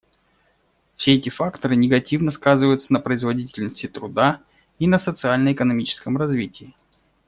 Все 0.95 1.13
эти 1.13 1.29
факторы 1.29 1.75
негативно 1.75 2.31
сказываются 2.31 2.91
на 2.91 2.99
производительности 2.99 3.85
труда 3.87 4.41
и 4.79 4.87
на 4.87 4.97
социально-экономическом 4.97 6.17
развитии. 6.17 6.73